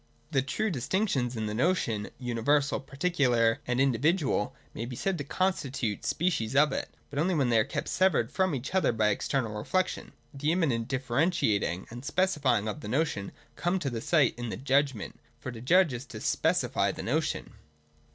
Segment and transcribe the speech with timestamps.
[0.31, 4.01] The true dis tinctions in the notion, universal, particular, and in i65, i66.] JUDGMENT.
[4.01, 7.59] 297 dividual, may be said also to constitute species of it, but only when they
[7.59, 10.13] are kept severed from each other by external reflection.
[10.33, 15.51] The immanent diiferentiating and specifying of the notion come to sight in the judgment: for
[15.51, 17.53] to judge is to specify the notion.